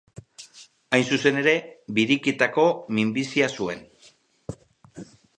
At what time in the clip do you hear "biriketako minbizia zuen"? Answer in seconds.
1.97-3.85